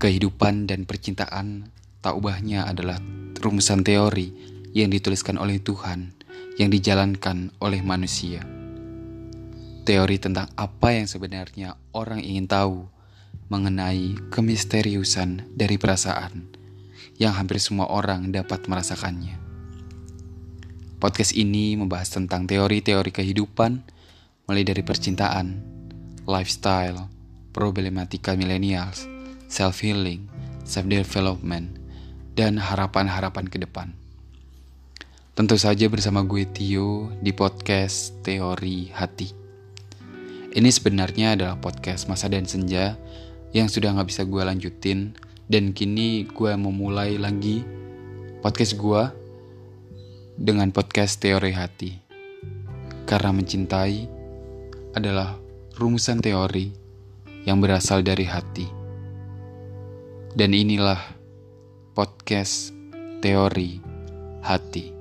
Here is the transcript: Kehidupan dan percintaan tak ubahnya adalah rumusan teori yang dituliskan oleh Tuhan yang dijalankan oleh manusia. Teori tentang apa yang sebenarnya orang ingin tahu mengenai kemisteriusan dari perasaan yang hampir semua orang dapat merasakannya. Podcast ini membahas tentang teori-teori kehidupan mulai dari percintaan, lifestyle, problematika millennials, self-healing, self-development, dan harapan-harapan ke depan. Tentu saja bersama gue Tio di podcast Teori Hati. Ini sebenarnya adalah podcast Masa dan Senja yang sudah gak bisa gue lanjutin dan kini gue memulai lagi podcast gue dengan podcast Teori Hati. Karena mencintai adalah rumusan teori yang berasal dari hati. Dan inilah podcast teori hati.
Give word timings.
Kehidupan 0.00 0.64
dan 0.64 0.88
percintaan 0.88 1.68
tak 2.00 2.16
ubahnya 2.16 2.64
adalah 2.64 2.96
rumusan 3.36 3.84
teori 3.84 4.32
yang 4.72 4.88
dituliskan 4.88 5.36
oleh 5.36 5.60
Tuhan 5.60 6.16
yang 6.56 6.72
dijalankan 6.72 7.52
oleh 7.60 7.84
manusia. 7.84 8.40
Teori 9.84 10.16
tentang 10.16 10.48
apa 10.56 10.96
yang 10.96 11.04
sebenarnya 11.04 11.76
orang 11.92 12.24
ingin 12.24 12.48
tahu 12.48 12.88
mengenai 13.52 14.16
kemisteriusan 14.32 15.52
dari 15.52 15.76
perasaan 15.76 16.48
yang 17.20 17.36
hampir 17.36 17.60
semua 17.60 17.92
orang 17.92 18.32
dapat 18.32 18.72
merasakannya. 18.72 19.36
Podcast 20.96 21.36
ini 21.36 21.76
membahas 21.76 22.08
tentang 22.08 22.48
teori-teori 22.48 23.12
kehidupan 23.12 23.84
mulai 24.48 24.64
dari 24.64 24.80
percintaan, 24.80 25.60
lifestyle, 26.24 27.12
problematika 27.52 28.32
millennials, 28.32 29.19
self-healing, 29.50 30.30
self-development, 30.62 31.74
dan 32.38 32.56
harapan-harapan 32.56 33.50
ke 33.50 33.58
depan. 33.58 33.90
Tentu 35.34 35.58
saja 35.58 35.90
bersama 35.90 36.22
gue 36.22 36.46
Tio 36.46 37.10
di 37.18 37.34
podcast 37.34 38.14
Teori 38.22 38.94
Hati. 38.94 39.28
Ini 40.54 40.70
sebenarnya 40.70 41.34
adalah 41.34 41.58
podcast 41.58 42.06
Masa 42.06 42.30
dan 42.30 42.46
Senja 42.46 42.94
yang 43.50 43.66
sudah 43.66 43.90
gak 43.98 44.08
bisa 44.10 44.22
gue 44.22 44.42
lanjutin 44.42 45.18
dan 45.50 45.74
kini 45.74 46.30
gue 46.30 46.52
memulai 46.54 47.18
lagi 47.18 47.66
podcast 48.46 48.78
gue 48.78 49.02
dengan 50.38 50.70
podcast 50.70 51.18
Teori 51.18 51.50
Hati. 51.50 51.90
Karena 53.06 53.34
mencintai 53.34 53.98
adalah 54.94 55.34
rumusan 55.74 56.22
teori 56.22 56.70
yang 57.42 57.58
berasal 57.58 58.06
dari 58.06 58.26
hati. 58.26 58.79
Dan 60.30 60.54
inilah 60.54 61.00
podcast 61.94 62.70
teori 63.18 63.82
hati. 64.46 64.99